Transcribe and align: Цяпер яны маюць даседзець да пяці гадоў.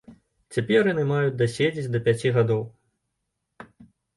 Цяпер 0.55 0.87
яны 0.93 1.03
маюць 1.11 1.35
даседзець 1.41 1.91
да 1.97 2.03
пяці 2.07 2.33
гадоў. 2.39 2.67